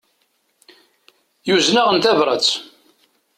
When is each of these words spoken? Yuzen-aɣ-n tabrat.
Yuzen-aɣ-n 1.47 1.99
tabrat. 2.03 2.47